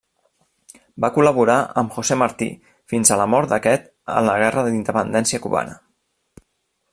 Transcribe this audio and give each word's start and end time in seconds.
Va 1.03 1.09
col·laborar 1.17 1.57
amb 1.81 1.93
José 1.97 2.17
Martí 2.21 2.47
fins 2.93 3.13
a 3.13 3.19
la 3.21 3.27
mort 3.35 3.53
d'aquest 3.53 3.85
en 4.15 4.27
la 4.31 4.39
Guerra 4.45 4.65
d'Independència 4.71 5.43
cubana. 5.45 5.79